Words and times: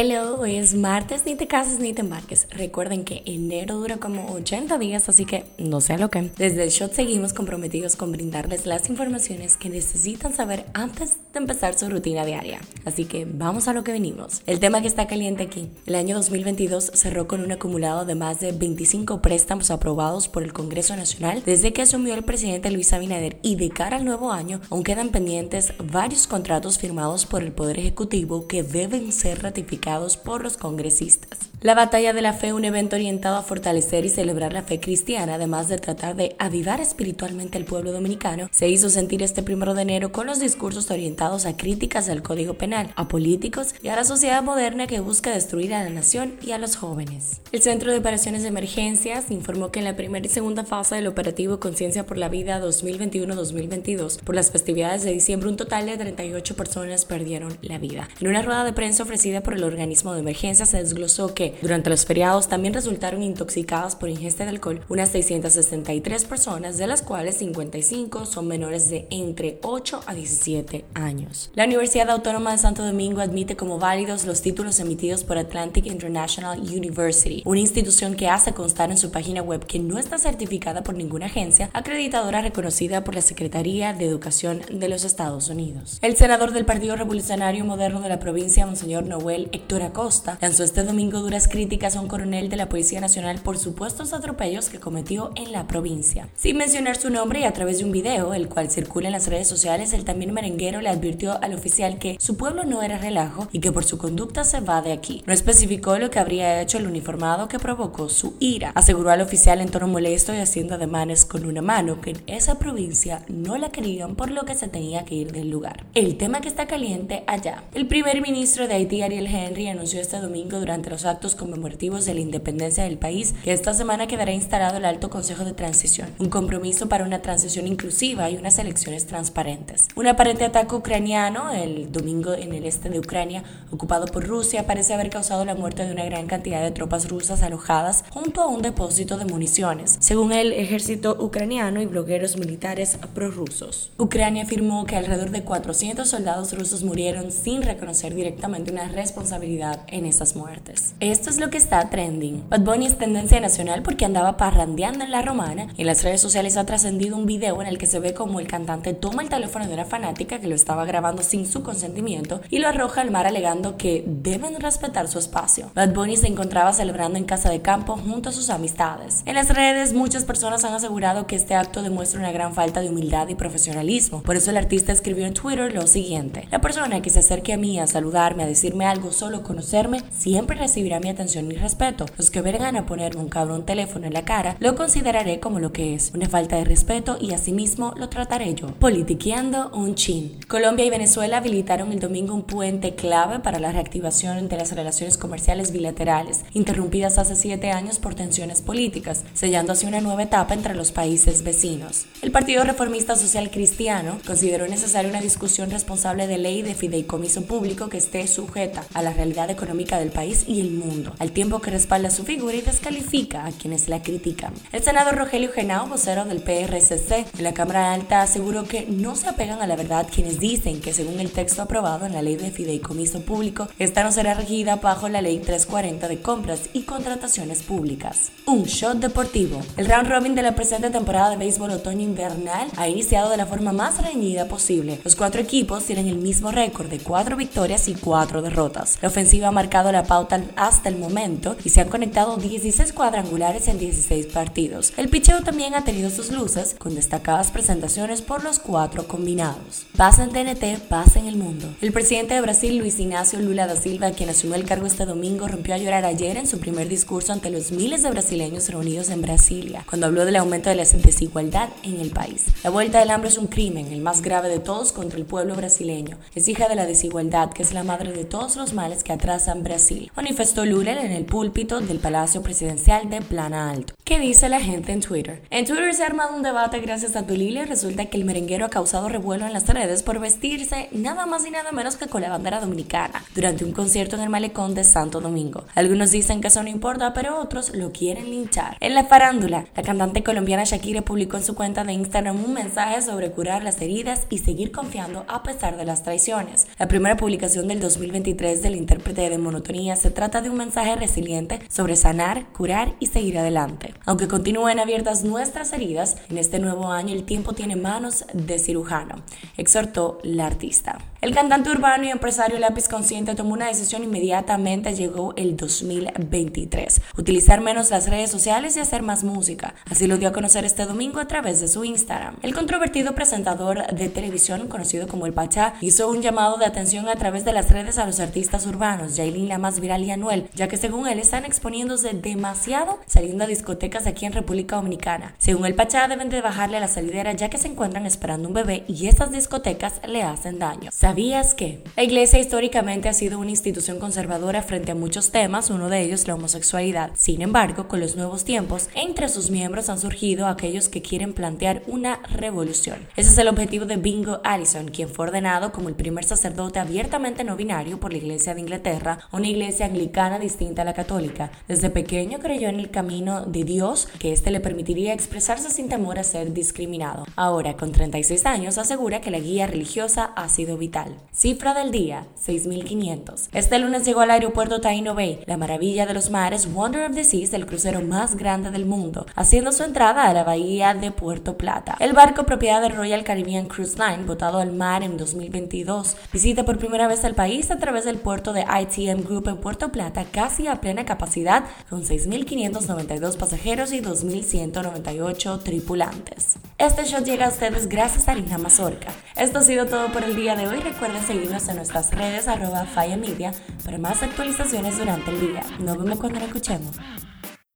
Hello, 0.00 0.38
hoy 0.38 0.54
es 0.54 0.76
martes, 0.76 1.26
ni 1.26 1.34
te 1.34 1.48
cases 1.48 1.80
ni 1.80 1.92
te 1.92 2.02
embarques. 2.02 2.46
Recuerden 2.52 3.02
que 3.02 3.24
enero 3.26 3.74
dura 3.74 3.96
como 3.96 4.32
80 4.32 4.78
días, 4.78 5.08
así 5.08 5.24
que 5.24 5.42
no 5.58 5.80
sé 5.80 5.98
lo 5.98 6.08
que. 6.08 6.30
Desde 6.36 6.62
el 6.62 6.70
shot 6.70 6.92
seguimos 6.92 7.32
comprometidos 7.32 7.96
con 7.96 8.12
brindarles 8.12 8.64
las 8.64 8.88
informaciones 8.90 9.56
que 9.56 9.68
necesitan 9.68 10.32
saber 10.32 10.66
antes 10.72 11.16
de 11.32 11.40
empezar 11.40 11.76
su 11.76 11.90
rutina 11.90 12.24
diaria. 12.24 12.60
Así 12.84 13.06
que 13.06 13.24
vamos 13.28 13.66
a 13.66 13.72
lo 13.72 13.82
que 13.82 13.90
venimos. 13.90 14.42
El 14.46 14.60
tema 14.60 14.80
que 14.82 14.86
está 14.86 15.08
caliente 15.08 15.42
aquí. 15.42 15.68
El 15.84 15.96
año 15.96 16.14
2022 16.14 16.92
cerró 16.94 17.26
con 17.26 17.40
un 17.40 17.50
acumulado 17.50 18.04
de 18.04 18.14
más 18.14 18.38
de 18.38 18.52
25 18.52 19.20
préstamos 19.20 19.72
aprobados 19.72 20.28
por 20.28 20.44
el 20.44 20.52
Congreso 20.52 20.94
Nacional 20.94 21.42
desde 21.44 21.72
que 21.72 21.82
asumió 21.82 22.14
el 22.14 22.22
presidente 22.22 22.70
Luis 22.70 22.92
Abinader 22.92 23.38
y 23.42 23.56
de 23.56 23.70
cara 23.70 23.96
al 23.96 24.04
nuevo 24.04 24.30
año 24.30 24.60
aún 24.70 24.84
quedan 24.84 25.08
pendientes 25.08 25.72
varios 25.82 26.28
contratos 26.28 26.78
firmados 26.78 27.26
por 27.26 27.42
el 27.42 27.50
Poder 27.50 27.80
Ejecutivo 27.80 28.46
que 28.46 28.62
deben 28.62 29.10
ser 29.10 29.42
ratificados 29.42 29.87
por 30.16 30.42
los 30.42 30.56
congresistas. 30.56 31.38
La 31.60 31.74
Batalla 31.74 32.12
de 32.12 32.22
la 32.22 32.34
Fe, 32.34 32.52
un 32.52 32.64
evento 32.64 32.94
orientado 32.94 33.36
a 33.36 33.42
fortalecer 33.42 34.04
y 34.04 34.10
celebrar 34.10 34.52
la 34.52 34.62
fe 34.62 34.78
cristiana, 34.78 35.34
además 35.34 35.68
de 35.68 35.78
tratar 35.78 36.14
de 36.14 36.36
avivar 36.38 36.80
espiritualmente 36.80 37.58
al 37.58 37.64
pueblo 37.64 37.90
dominicano, 37.90 38.48
se 38.52 38.68
hizo 38.68 38.88
sentir 38.90 39.24
este 39.24 39.42
primero 39.42 39.74
de 39.74 39.82
enero 39.82 40.12
con 40.12 40.28
los 40.28 40.38
discursos 40.38 40.88
orientados 40.92 41.46
a 41.46 41.56
críticas 41.56 42.08
al 42.08 42.22
Código 42.22 42.54
Penal, 42.54 42.92
a 42.94 43.08
políticos 43.08 43.74
y 43.82 43.88
a 43.88 43.96
la 43.96 44.04
sociedad 44.04 44.40
moderna 44.40 44.86
que 44.86 45.00
busca 45.00 45.32
destruir 45.32 45.74
a 45.74 45.82
la 45.82 45.90
nación 45.90 46.34
y 46.46 46.52
a 46.52 46.58
los 46.58 46.76
jóvenes. 46.76 47.40
El 47.50 47.60
Centro 47.60 47.90
de 47.90 47.98
Operaciones 47.98 48.42
de 48.42 48.48
Emergencias 48.48 49.28
informó 49.32 49.72
que 49.72 49.80
en 49.80 49.86
la 49.86 49.96
primera 49.96 50.24
y 50.24 50.28
segunda 50.28 50.64
fase 50.64 50.94
del 50.94 51.08
operativo 51.08 51.58
Conciencia 51.58 52.06
por 52.06 52.18
la 52.18 52.28
Vida 52.28 52.62
2021-2022, 52.62 54.22
por 54.22 54.36
las 54.36 54.52
festividades 54.52 55.02
de 55.02 55.10
diciembre, 55.10 55.48
un 55.48 55.56
total 55.56 55.86
de 55.86 55.96
38 55.96 56.54
personas 56.54 57.04
perdieron 57.04 57.58
la 57.62 57.78
vida. 57.78 58.08
En 58.20 58.28
una 58.28 58.42
rueda 58.42 58.62
de 58.62 58.72
prensa 58.72 59.02
ofrecida 59.02 59.42
por 59.42 59.54
el 59.54 59.64
organismo 59.64 60.14
de 60.14 60.20
emergencia 60.20 60.64
se 60.64 60.76
desglosó 60.76 61.34
que 61.34 61.47
durante 61.62 61.90
los 61.90 62.04
feriados 62.04 62.48
también 62.48 62.74
resultaron 62.74 63.22
intoxicadas 63.22 63.96
por 63.96 64.08
ingesta 64.08 64.44
de 64.44 64.50
alcohol 64.50 64.80
unas 64.88 65.10
663 65.10 66.24
personas, 66.24 66.78
de 66.78 66.86
las 66.86 67.02
cuales 67.02 67.36
55 67.38 68.26
son 68.26 68.48
menores 68.48 68.90
de 68.90 69.06
entre 69.10 69.58
8 69.62 70.00
a 70.06 70.14
17 70.14 70.84
años. 70.94 71.50
La 71.54 71.64
Universidad 71.64 72.10
Autónoma 72.10 72.52
de 72.52 72.58
Santo 72.58 72.84
Domingo 72.84 73.20
admite 73.20 73.56
como 73.56 73.78
válidos 73.78 74.24
los 74.24 74.42
títulos 74.42 74.80
emitidos 74.80 75.24
por 75.24 75.38
Atlantic 75.38 75.86
International 75.86 76.58
University, 76.60 77.42
una 77.44 77.60
institución 77.60 78.14
que 78.14 78.28
hace 78.28 78.52
constar 78.52 78.90
en 78.90 78.98
su 78.98 79.10
página 79.10 79.42
web 79.42 79.64
que 79.66 79.78
no 79.78 79.98
está 79.98 80.18
certificada 80.18 80.82
por 80.82 80.94
ninguna 80.94 81.26
agencia 81.26 81.70
acreditadora 81.72 82.40
reconocida 82.40 83.04
por 83.04 83.14
la 83.14 83.22
Secretaría 83.22 83.92
de 83.92 84.06
Educación 84.06 84.62
de 84.70 84.88
los 84.88 85.04
Estados 85.04 85.48
Unidos. 85.48 85.98
El 86.02 86.16
senador 86.16 86.52
del 86.52 86.64
Partido 86.64 86.96
Revolucionario 86.96 87.64
Moderno 87.64 88.00
de 88.00 88.08
la 88.08 88.18
provincia, 88.18 88.66
Monseñor 88.66 89.04
Noel 89.04 89.48
Héctor 89.52 89.82
Acosta, 89.82 90.38
lanzó 90.40 90.64
este 90.64 90.84
domingo 90.84 91.22
críticas 91.46 91.94
a 91.94 92.00
un 92.00 92.08
coronel 92.08 92.48
de 92.48 92.56
la 92.56 92.68
Policía 92.68 93.00
Nacional 93.00 93.38
por 93.40 93.58
supuestos 93.58 94.12
atropellos 94.12 94.70
que 94.70 94.80
cometió 94.80 95.30
en 95.36 95.52
la 95.52 95.68
provincia. 95.68 96.28
Sin 96.34 96.56
mencionar 96.56 96.96
su 96.96 97.10
nombre 97.10 97.40
y 97.40 97.44
a 97.44 97.52
través 97.52 97.78
de 97.78 97.84
un 97.84 97.92
video, 97.92 98.34
el 98.34 98.48
cual 98.48 98.70
circula 98.70 99.08
en 99.08 99.12
las 99.12 99.28
redes 99.28 99.46
sociales, 99.46 99.92
el 99.92 100.04
también 100.04 100.32
merenguero 100.32 100.80
le 100.80 100.88
advirtió 100.88 101.40
al 101.42 101.54
oficial 101.54 101.98
que 101.98 102.16
su 102.18 102.36
pueblo 102.36 102.64
no 102.64 102.82
era 102.82 102.98
relajo 102.98 103.46
y 103.52 103.60
que 103.60 103.70
por 103.70 103.84
su 103.84 103.98
conducta 103.98 104.42
se 104.42 104.60
va 104.60 104.82
de 104.82 104.92
aquí. 104.92 105.22
No 105.26 105.32
especificó 105.32 105.98
lo 105.98 106.10
que 106.10 106.18
habría 106.18 106.60
hecho 106.60 106.78
el 106.78 106.86
uniformado 106.86 107.48
que 107.48 107.58
provocó 107.58 108.08
su 108.08 108.34
ira. 108.40 108.72
Aseguró 108.74 109.10
al 109.10 109.20
oficial 109.20 109.60
en 109.60 109.68
tono 109.68 109.86
molesto 109.86 110.34
y 110.34 110.38
haciendo 110.38 110.74
ademanes 110.74 111.24
con 111.24 111.44
una 111.44 111.62
mano 111.62 112.00
que 112.00 112.10
en 112.10 112.22
esa 112.26 112.58
provincia 112.58 113.22
no 113.28 113.58
la 113.58 113.70
querían 113.70 114.16
por 114.16 114.30
lo 114.30 114.44
que 114.44 114.54
se 114.54 114.68
tenía 114.68 115.04
que 115.04 115.14
ir 115.14 115.32
del 115.32 115.50
lugar. 115.50 115.84
El 115.94 116.16
tema 116.16 116.40
que 116.40 116.48
está 116.48 116.66
caliente 116.66 117.24
allá. 117.26 117.64
El 117.74 117.86
primer 117.86 118.20
ministro 118.22 118.66
de 118.66 118.74
Haití, 118.74 119.02
Ariel 119.02 119.26
Henry, 119.26 119.68
anunció 119.68 120.00
este 120.00 120.18
domingo 120.18 120.58
durante 120.58 120.90
los 120.90 121.04
actos 121.04 121.27
conmemorativos 121.34 122.04
de 122.04 122.14
la 122.14 122.20
independencia 122.20 122.84
del 122.84 122.98
país 122.98 123.34
que 123.44 123.52
esta 123.52 123.74
semana 123.74 124.06
quedará 124.06 124.32
instalado 124.32 124.76
el 124.76 124.84
Alto 124.84 125.10
Consejo 125.10 125.44
de 125.44 125.52
Transición, 125.52 126.10
un 126.18 126.28
compromiso 126.28 126.88
para 126.88 127.04
una 127.04 127.22
transición 127.22 127.66
inclusiva 127.66 128.30
y 128.30 128.36
unas 128.36 128.58
elecciones 128.58 129.06
transparentes. 129.06 129.88
Un 129.96 130.06
aparente 130.06 130.44
ataque 130.44 130.74
ucraniano 130.74 131.50
el 131.50 131.90
domingo 131.92 132.34
en 132.34 132.52
el 132.52 132.64
este 132.64 132.88
de 132.90 132.98
Ucrania, 132.98 133.42
ocupado 133.70 134.06
por 134.06 134.26
Rusia, 134.26 134.66
parece 134.66 134.94
haber 134.94 135.10
causado 135.10 135.44
la 135.44 135.54
muerte 135.54 135.84
de 135.84 135.92
una 135.92 136.04
gran 136.04 136.26
cantidad 136.26 136.62
de 136.62 136.70
tropas 136.70 137.08
rusas 137.08 137.42
alojadas 137.42 138.04
junto 138.10 138.40
a 138.42 138.46
un 138.46 138.62
depósito 138.62 139.16
de 139.16 139.24
municiones, 139.24 139.96
según 140.00 140.32
el 140.32 140.52
ejército 140.52 141.16
ucraniano 141.20 141.80
y 141.80 141.86
blogueros 141.86 142.36
militares 142.36 142.98
prorrusos. 143.14 143.90
Ucrania 143.98 144.44
afirmó 144.44 144.86
que 144.86 144.96
alrededor 144.96 145.30
de 145.30 145.42
400 145.42 146.08
soldados 146.08 146.52
rusos 146.52 146.82
murieron 146.82 147.32
sin 147.32 147.62
reconocer 147.62 148.14
directamente 148.14 148.72
una 148.72 148.88
responsabilidad 148.88 149.82
en 149.88 150.06
esas 150.06 150.36
muertes. 150.36 150.94
Esto 151.18 151.30
es 151.30 151.40
lo 151.40 151.50
que 151.50 151.58
está 151.58 151.90
trending. 151.90 152.48
Bad 152.48 152.60
Bunny 152.60 152.86
es 152.86 152.96
tendencia 152.96 153.40
nacional 153.40 153.82
porque 153.82 154.04
andaba 154.04 154.36
parrandeando 154.36 155.04
en 155.04 155.10
la 155.10 155.20
romana. 155.20 155.66
En 155.76 155.86
las 155.88 156.04
redes 156.04 156.20
sociales 156.20 156.56
ha 156.56 156.64
trascendido 156.64 157.16
un 157.16 157.26
video 157.26 157.60
en 157.60 157.66
el 157.66 157.76
que 157.76 157.86
se 157.86 157.98
ve 157.98 158.14
como 158.14 158.38
el 158.38 158.46
cantante 158.46 158.94
toma 158.94 159.22
el 159.22 159.28
teléfono 159.28 159.66
de 159.66 159.74
una 159.74 159.84
fanática 159.84 160.38
que 160.38 160.46
lo 160.46 160.54
estaba 160.54 160.84
grabando 160.84 161.24
sin 161.24 161.48
su 161.48 161.64
consentimiento 161.64 162.40
y 162.50 162.60
lo 162.60 162.68
arroja 162.68 163.00
al 163.00 163.10
mar 163.10 163.26
alegando 163.26 163.76
que 163.76 164.04
deben 164.06 164.60
respetar 164.60 165.08
su 165.08 165.18
espacio. 165.18 165.72
Bad 165.74 165.92
Bunny 165.92 166.16
se 166.16 166.28
encontraba 166.28 166.72
celebrando 166.72 167.18
en 167.18 167.24
casa 167.24 167.50
de 167.50 167.62
campo 167.62 167.96
junto 167.96 168.28
a 168.28 168.32
sus 168.32 168.48
amistades. 168.48 169.22
En 169.26 169.34
las 169.34 169.48
redes 169.48 169.94
muchas 169.94 170.22
personas 170.22 170.62
han 170.62 170.74
asegurado 170.74 171.26
que 171.26 171.34
este 171.34 171.56
acto 171.56 171.82
demuestra 171.82 172.20
una 172.20 172.30
gran 172.30 172.54
falta 172.54 172.80
de 172.80 172.90
humildad 172.90 173.26
y 173.26 173.34
profesionalismo. 173.34 174.22
Por 174.22 174.36
eso 174.36 174.52
el 174.52 174.56
artista 174.56 174.92
escribió 174.92 175.26
en 175.26 175.34
Twitter 175.34 175.74
lo 175.74 175.88
siguiente. 175.88 176.46
La 176.52 176.60
persona 176.60 177.02
que 177.02 177.10
se 177.10 177.18
acerque 177.18 177.54
a 177.54 177.58
mí 177.58 177.80
a 177.80 177.88
saludarme, 177.88 178.44
a 178.44 178.46
decirme 178.46 178.86
algo, 178.86 179.10
solo 179.10 179.42
conocerme, 179.42 180.04
siempre 180.16 180.56
recibirá 180.56 181.00
mi 181.00 181.07
atención 181.08 181.50
y 181.50 181.56
respeto. 181.56 182.06
Los 182.16 182.30
que 182.30 182.42
vengan 182.42 182.76
a 182.76 182.86
ponerme 182.86 183.20
un 183.20 183.28
cabrón 183.28 183.64
teléfono 183.64 184.06
en 184.06 184.14
la 184.14 184.24
cara, 184.24 184.56
lo 184.60 184.74
consideraré 184.74 185.40
como 185.40 185.60
lo 185.60 185.72
que 185.72 185.94
es, 185.94 186.12
una 186.14 186.28
falta 186.28 186.56
de 186.56 186.64
respeto 186.64 187.18
y 187.20 187.32
asimismo 187.32 187.94
lo 187.96 188.08
trataré 188.08 188.54
yo. 188.54 188.68
Politiqueando 188.74 189.70
un 189.72 189.94
chin. 189.94 190.38
Colombia 190.48 190.84
y 190.84 190.90
Venezuela 190.90 191.38
habilitaron 191.38 191.92
el 191.92 192.00
domingo 192.00 192.34
un 192.34 192.42
puente 192.42 192.94
clave 192.94 193.38
para 193.40 193.58
la 193.58 193.72
reactivación 193.72 194.48
de 194.48 194.56
las 194.56 194.72
relaciones 194.72 195.18
comerciales 195.18 195.72
bilaterales, 195.72 196.44
interrumpidas 196.54 197.18
hace 197.18 197.36
siete 197.36 197.70
años 197.70 197.98
por 197.98 198.14
tensiones 198.14 198.62
políticas, 198.62 199.24
sellando 199.34 199.72
así 199.72 199.86
una 199.86 200.00
nueva 200.00 200.22
etapa 200.22 200.54
entre 200.54 200.74
los 200.74 200.92
países 200.92 201.42
vecinos. 201.42 202.06
El 202.22 202.30
Partido 202.30 202.64
Reformista 202.64 203.16
Social 203.16 203.50
Cristiano 203.50 204.18
consideró 204.26 204.66
necesaria 204.66 205.10
una 205.10 205.20
discusión 205.20 205.70
responsable 205.70 206.26
de 206.26 206.38
ley 206.38 206.62
de 206.62 206.74
fideicomiso 206.74 207.42
público 207.42 207.88
que 207.88 207.98
esté 207.98 208.26
sujeta 208.26 208.84
a 208.94 209.02
la 209.02 209.12
realidad 209.12 209.50
económica 209.50 209.98
del 209.98 210.10
país 210.10 210.44
y 210.46 210.60
el 210.60 210.70
mundo 210.70 210.97
al 211.18 211.32
tiempo 211.32 211.60
que 211.60 211.70
respalda 211.70 212.10
su 212.10 212.24
figura 212.24 212.54
y 212.54 212.60
descalifica 212.60 213.46
a 213.46 213.52
quienes 213.52 213.88
la 213.88 214.02
critican. 214.02 214.52
El 214.72 214.82
senador 214.82 215.16
Rogelio 215.16 215.52
Genao, 215.52 215.86
vocero 215.86 216.24
del 216.24 216.42
PRCC, 216.42 217.26
en 217.36 217.44
la 217.44 217.54
Cámara 217.54 217.92
Alta 217.92 218.22
aseguró 218.22 218.64
que 218.64 218.86
no 218.86 219.16
se 219.16 219.28
apegan 219.28 219.62
a 219.62 219.66
la 219.66 219.76
verdad 219.76 220.08
quienes 220.12 220.40
dicen 220.40 220.80
que 220.80 220.92
según 220.92 221.20
el 221.20 221.30
texto 221.30 221.62
aprobado 221.62 222.06
en 222.06 222.12
la 222.12 222.22
ley 222.22 222.36
de 222.36 222.50
fideicomiso 222.50 223.20
público, 223.22 223.68
esta 223.78 224.02
no 224.02 224.12
será 224.12 224.34
regida 224.34 224.76
bajo 224.76 225.08
la 225.08 225.22
ley 225.22 225.38
340 225.38 226.08
de 226.08 226.20
compras 226.20 226.68
y 226.72 226.82
contrataciones 226.82 227.62
públicas. 227.62 228.30
Un 228.46 228.64
shot 228.64 228.98
deportivo. 228.98 229.60
El 229.76 229.86
round 229.86 230.08
robin 230.08 230.34
de 230.34 230.42
la 230.42 230.54
presente 230.54 230.90
temporada 230.90 231.30
de 231.30 231.36
béisbol 231.36 231.70
otoño-invernal 231.70 232.68
ha 232.76 232.88
iniciado 232.88 233.30
de 233.30 233.36
la 233.36 233.46
forma 233.46 233.72
más 233.72 234.02
reñida 234.02 234.46
posible. 234.48 235.00
Los 235.04 235.16
cuatro 235.16 235.40
equipos 235.40 235.84
tienen 235.84 236.08
el 236.08 236.16
mismo 236.16 236.50
récord 236.50 236.88
de 236.88 236.98
cuatro 236.98 237.36
victorias 237.36 237.88
y 237.88 237.94
cuatro 237.94 238.42
derrotas. 238.42 238.98
La 239.02 239.08
ofensiva 239.08 239.48
ha 239.48 239.52
marcado 239.52 239.92
la 239.92 240.04
pauta 240.04 240.42
hasta 240.56 240.87
hasta 240.88 240.96
el 240.96 240.98
momento 240.98 241.56
y 241.64 241.70
se 241.70 241.80
han 241.80 241.88
conectado 241.88 242.36
16 242.36 242.92
cuadrangulares 242.92 243.68
en 243.68 243.78
16 243.78 244.26
partidos. 244.26 244.92
El 244.96 245.08
picheo 245.08 245.42
también 245.42 245.74
ha 245.74 245.84
tenido 245.84 246.08
sus 246.08 246.30
luces, 246.30 246.74
con 246.78 246.94
destacadas 246.94 247.50
presentaciones 247.50 248.22
por 248.22 248.42
los 248.42 248.58
cuatro 248.58 249.06
combinados. 249.06 249.86
Pasa 249.96 250.24
en 250.24 250.30
TNT, 250.30 250.80
pasa 250.88 251.18
en 251.18 251.26
el 251.26 251.36
mundo. 251.36 251.66
El 251.80 251.92
presidente 251.92 252.34
de 252.34 252.40
Brasil, 252.40 252.78
Luis 252.78 252.98
Ignacio 252.98 253.40
Lula 253.40 253.66
da 253.66 253.76
Silva, 253.76 254.12
quien 254.12 254.30
asumió 254.30 254.54
el 254.54 254.64
cargo 254.64 254.86
este 254.86 255.04
domingo, 255.04 255.46
rompió 255.46 255.74
a 255.74 255.78
llorar 255.78 256.04
ayer 256.04 256.36
en 256.36 256.46
su 256.46 256.58
primer 256.58 256.88
discurso 256.88 257.32
ante 257.32 257.50
los 257.50 257.70
miles 257.72 258.02
de 258.02 258.10
brasileños 258.10 258.68
reunidos 258.68 259.10
en 259.10 259.22
Brasilia, 259.22 259.84
cuando 259.88 260.06
habló 260.06 260.24
del 260.24 260.36
aumento 260.36 260.70
de 260.70 260.76
la 260.76 260.84
desigualdad 260.84 261.68
en 261.82 262.00
el 262.00 262.10
país. 262.10 262.46
La 262.64 262.70
vuelta 262.70 263.00
del 263.00 263.10
hambre 263.10 263.28
es 263.28 263.38
un 263.38 263.48
crimen, 263.48 263.92
el 263.92 264.00
más 264.00 264.22
grave 264.22 264.48
de 264.48 264.60
todos 264.60 264.92
contra 264.92 265.18
el 265.18 265.26
pueblo 265.26 265.54
brasileño. 265.54 266.16
Es 266.34 266.48
hija 266.48 266.68
de 266.68 266.76
la 266.76 266.86
desigualdad, 266.86 267.52
que 267.52 267.62
es 267.62 267.74
la 267.74 267.84
madre 267.84 268.12
de 268.12 268.24
todos 268.24 268.56
los 268.56 268.72
males 268.72 269.04
que 269.04 269.12
atrasan 269.12 269.62
Brasil. 269.62 270.10
Manifestó 270.16 270.64
En 270.78 271.10
el 271.10 271.24
púlpito 271.24 271.80
del 271.80 271.98
Palacio 271.98 272.40
Presidencial 272.40 273.10
de 273.10 273.20
Plana 273.20 273.68
Alto. 273.68 273.94
¿Qué 274.04 274.20
dice 274.20 274.48
la 274.48 274.60
gente 274.60 274.92
en 274.92 275.00
Twitter? 275.00 275.42
En 275.50 275.66
Twitter 275.66 275.92
se 275.92 276.04
ha 276.04 276.06
armado 276.06 276.36
un 276.36 276.42
debate 276.42 276.78
gracias 276.78 277.16
a 277.16 277.22
Doolittle. 277.22 277.66
Resulta 277.66 278.06
que 278.06 278.16
el 278.16 278.24
merenguero 278.24 278.64
ha 278.64 278.70
causado 278.70 279.08
revuelo 279.08 279.44
en 279.44 279.52
las 279.52 279.66
redes 279.66 280.04
por 280.04 280.20
vestirse 280.20 280.88
nada 280.92 281.26
más 281.26 281.44
y 281.44 281.50
nada 281.50 281.72
menos 281.72 281.96
que 281.96 282.06
con 282.06 282.22
la 282.22 282.30
bandera 282.30 282.60
dominicana 282.60 283.24
durante 283.34 283.64
un 283.64 283.72
concierto 283.72 284.14
en 284.14 284.22
el 284.22 284.28
malecón 284.30 284.76
de 284.76 284.84
Santo 284.84 285.20
Domingo. 285.20 285.64
Algunos 285.74 286.12
dicen 286.12 286.40
que 286.40 286.46
eso 286.46 286.62
no 286.62 286.68
importa, 286.68 287.12
pero 287.12 287.40
otros 287.40 287.74
lo 287.74 287.90
quieren 287.90 288.30
linchar. 288.30 288.76
En 288.78 288.94
la 288.94 289.04
farándula, 289.04 289.66
la 289.76 289.82
cantante 289.82 290.22
colombiana 290.22 290.62
Shakira 290.62 291.02
publicó 291.02 291.38
en 291.38 291.44
su 291.44 291.56
cuenta 291.56 291.82
de 291.82 291.92
Instagram 291.92 292.42
un 292.42 292.54
mensaje 292.54 293.02
sobre 293.02 293.32
curar 293.32 293.64
las 293.64 293.82
heridas 293.82 294.26
y 294.30 294.38
seguir 294.38 294.70
confiando 294.70 295.24
a 295.26 295.42
pesar 295.42 295.76
de 295.76 295.84
las 295.84 296.04
traiciones. 296.04 296.68
La 296.78 296.86
primera 296.86 297.16
publicación 297.16 297.66
del 297.66 297.80
2023 297.80 298.62
del 298.62 298.76
intérprete 298.76 299.28
de 299.28 299.38
monotonía 299.38 299.96
se 299.96 300.12
trata 300.12 300.40
de 300.40 300.50
un 300.50 300.57
mensaje 300.58 300.94
resiliente 300.96 301.60
sobre 301.68 301.96
sanar, 301.96 302.46
curar 302.52 302.94
y 303.00 303.06
seguir 303.06 303.38
adelante. 303.38 303.94
Aunque 304.04 304.28
continúen 304.28 304.78
abiertas 304.78 305.24
nuestras 305.24 305.72
heridas, 305.72 306.18
en 306.28 306.36
este 306.36 306.58
nuevo 306.58 306.88
año 306.92 307.14
el 307.14 307.24
tiempo 307.24 307.54
tiene 307.54 307.76
manos 307.76 308.26
de 308.34 308.58
cirujano, 308.58 309.22
exhortó 309.56 310.18
la 310.22 310.46
artista. 310.46 310.98
El 311.20 311.34
cantante 311.34 311.70
urbano 311.70 312.04
y 312.04 312.10
empresario 312.10 312.58
Lápiz 312.58 312.88
Consciente 312.88 313.34
tomó 313.34 313.54
una 313.54 313.66
decisión 313.66 314.04
inmediatamente 314.04 314.94
llegó 314.94 315.34
el 315.36 315.56
2023. 315.56 317.00
Utilizar 317.16 317.60
menos 317.60 317.90
las 317.90 318.08
redes 318.08 318.30
sociales 318.30 318.76
y 318.76 318.80
hacer 318.80 319.02
más 319.02 319.24
música. 319.24 319.74
Así 319.90 320.06
lo 320.06 320.18
dio 320.18 320.28
a 320.28 320.32
conocer 320.32 320.64
este 320.64 320.86
domingo 320.86 321.18
a 321.18 321.26
través 321.26 321.60
de 321.60 321.66
su 321.66 321.84
Instagram. 321.84 322.36
El 322.42 322.54
controvertido 322.54 323.14
presentador 323.14 323.86
de 323.88 324.08
televisión 324.08 324.68
conocido 324.68 325.08
como 325.08 325.26
El 325.26 325.32
Pachá 325.32 325.74
hizo 325.80 326.08
un 326.08 326.22
llamado 326.22 326.56
de 326.56 326.66
atención 326.66 327.08
a 327.08 327.16
través 327.16 327.44
de 327.44 327.52
las 327.52 327.70
redes 327.70 327.98
a 327.98 328.06
los 328.06 328.20
artistas 328.20 328.66
urbanos, 328.66 329.16
Jailin 329.16 329.48
la 329.48 329.58
más 329.58 329.80
viral 329.80 330.04
y 330.04 330.10
Anuel, 330.10 330.47
ya 330.54 330.68
que 330.68 330.76
según 330.76 331.06
él 331.06 331.18
están 331.18 331.44
exponiéndose 331.44 332.12
demasiado 332.12 332.98
saliendo 333.06 333.44
a 333.44 333.46
discotecas 333.46 334.06
aquí 334.06 334.26
en 334.26 334.32
República 334.32 334.76
Dominicana. 334.76 335.34
Según 335.38 335.66
El 335.66 335.74
Pachá 335.74 336.08
deben 336.08 336.30
de 336.30 336.40
bajarle 336.40 336.80
la 336.80 336.88
salidera 336.88 337.32
ya 337.32 337.48
que 337.48 337.58
se 337.58 337.68
encuentran 337.68 338.06
esperando 338.06 338.48
un 338.48 338.54
bebé 338.54 338.84
y 338.88 339.06
estas 339.06 339.30
discotecas 339.32 340.00
le 340.06 340.22
hacen 340.22 340.58
daño. 340.58 340.90
¿Sabías 340.92 341.54
que? 341.54 341.82
La 341.96 342.02
iglesia 342.02 342.38
históricamente 342.38 343.08
ha 343.08 343.12
sido 343.12 343.38
una 343.38 343.50
institución 343.50 343.98
conservadora 343.98 344.62
frente 344.62 344.92
a 344.92 344.94
muchos 344.94 345.30
temas, 345.30 345.70
uno 345.70 345.88
de 345.88 346.00
ellos 346.00 346.26
la 346.26 346.34
homosexualidad. 346.34 347.10
Sin 347.14 347.42
embargo, 347.42 347.88
con 347.88 348.00
los 348.00 348.16
nuevos 348.16 348.44
tiempos, 348.44 348.88
entre 348.94 349.28
sus 349.28 349.50
miembros 349.50 349.88
han 349.88 349.98
surgido 349.98 350.46
aquellos 350.46 350.88
que 350.88 351.02
quieren 351.02 351.32
plantear 351.32 351.82
una 351.86 352.20
revolución. 352.30 353.06
Ese 353.16 353.30
es 353.30 353.38
el 353.38 353.48
objetivo 353.48 353.84
de 353.86 353.96
Bingo 353.96 354.40
Allison, 354.44 354.88
quien 354.88 355.08
fue 355.08 355.26
ordenado 355.26 355.72
como 355.72 355.88
el 355.88 355.94
primer 355.94 356.24
sacerdote 356.24 356.78
abiertamente 356.78 357.44
no 357.44 357.56
binario 357.56 358.00
por 358.00 358.12
la 358.12 358.18
Iglesia 358.18 358.54
de 358.54 358.60
Inglaterra, 358.60 359.18
una 359.32 359.48
iglesia 359.48 359.86
anglicana 359.86 360.37
distinta 360.38 360.82
a 360.82 360.84
la 360.84 360.94
católica. 360.94 361.50
Desde 361.66 361.90
pequeño 361.90 362.38
creyó 362.38 362.68
en 362.68 362.80
el 362.80 362.90
camino 362.90 363.44
de 363.46 363.64
Dios, 363.64 364.08
que 364.18 364.32
éste 364.32 364.50
le 364.50 364.60
permitiría 364.60 365.12
expresarse 365.12 365.70
sin 365.70 365.88
temor 365.88 366.18
a 366.18 366.24
ser 366.24 366.52
discriminado. 366.52 367.26
Ahora, 367.36 367.76
con 367.76 367.92
36 367.92 368.46
años, 368.46 368.78
asegura 368.78 369.20
que 369.20 369.30
la 369.30 369.38
guía 369.38 369.66
religiosa 369.66 370.32
ha 370.36 370.48
sido 370.48 370.76
vital. 370.76 371.16
Cifra 371.32 371.74
del 371.74 371.90
día, 371.90 372.26
6.500. 372.44 373.48
Este 373.52 373.78
lunes 373.78 374.04
llegó 374.04 374.20
al 374.20 374.30
aeropuerto 374.30 374.80
Taino 374.80 375.14
Bay, 375.14 375.40
la 375.46 375.56
maravilla 375.56 376.06
de 376.06 376.14
los 376.14 376.30
mares 376.30 376.72
Wonder 376.72 377.08
of 377.08 377.14
the 377.14 377.24
Seas, 377.24 377.52
el 377.52 377.66
crucero 377.66 378.00
más 378.02 378.36
grande 378.36 378.70
del 378.70 378.86
mundo, 378.86 379.26
haciendo 379.34 379.72
su 379.72 379.82
entrada 379.82 380.24
a 380.24 380.32
la 380.32 380.44
bahía 380.44 380.94
de 380.94 381.10
Puerto 381.10 381.56
Plata. 381.56 381.96
El 382.00 382.12
barco 382.12 382.44
propiedad 382.44 382.80
de 382.80 382.88
Royal 382.88 383.24
Caribbean 383.24 383.66
Cruise 383.66 383.98
Line, 383.98 384.24
botado 384.24 384.58
al 384.58 384.72
mar 384.72 385.02
en 385.02 385.16
2022, 385.16 386.16
visita 386.32 386.64
por 386.64 386.78
primera 386.78 387.08
vez 387.08 387.24
el 387.24 387.34
país 387.34 387.70
a 387.70 387.78
través 387.78 388.04
del 388.04 388.18
puerto 388.18 388.52
de 388.52 388.62
ITM 388.62 389.24
Group 389.24 389.48
en 389.48 389.58
Puerto 389.58 389.90
Plata, 389.90 390.24
casi 390.30 390.66
a 390.66 390.80
plena 390.80 391.04
capacidad, 391.04 391.64
con 391.88 392.04
6.592 392.04 393.36
pasajeros 393.36 393.92
y 393.92 394.00
2.198 394.00 395.62
tripulantes. 395.62 396.58
Este 396.78 397.04
show 397.04 397.22
llega 397.22 397.46
a 397.46 397.50
ustedes 397.50 397.88
gracias 397.88 398.28
a 398.28 398.34
Lina 398.34 398.58
Mazorca. 398.58 399.08
Esto 399.36 399.58
ha 399.58 399.62
sido 399.62 399.86
todo 399.86 400.12
por 400.12 400.24
el 400.24 400.36
día 400.36 400.56
de 400.56 400.68
hoy. 400.68 400.78
Recuerden 400.78 401.22
seguirnos 401.22 401.68
en 401.68 401.76
nuestras 401.76 402.12
redes 402.12 402.48
arroba 402.48 402.84
Falla 402.86 403.16
Media 403.16 403.52
para 403.84 403.98
más 403.98 404.22
actualizaciones 404.22 404.98
durante 404.98 405.30
el 405.30 405.40
día. 405.40 405.62
Nos 405.80 405.98
vemos 405.98 406.18
cuando 406.18 406.40
lo 406.40 406.46
escuchemos. 406.46 406.96